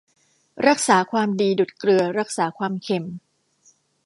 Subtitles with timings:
[0.67, 3.05] รักษาความดีดุจเกลือรักษาความเค็ม